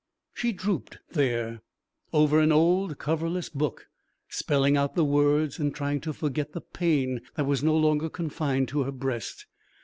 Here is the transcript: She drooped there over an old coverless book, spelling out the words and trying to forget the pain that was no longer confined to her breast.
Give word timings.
She 0.33 0.51
drooped 0.51 0.97
there 1.11 1.61
over 2.11 2.39
an 2.39 2.51
old 2.51 2.97
coverless 2.97 3.49
book, 3.49 3.85
spelling 4.29 4.75
out 4.75 4.95
the 4.95 5.05
words 5.05 5.59
and 5.59 5.75
trying 5.75 6.01
to 6.01 6.11
forget 6.11 6.53
the 6.53 6.61
pain 6.61 7.21
that 7.35 7.45
was 7.45 7.61
no 7.63 7.77
longer 7.77 8.09
confined 8.09 8.67
to 8.69 8.81
her 8.81 8.91
breast. 8.91 9.45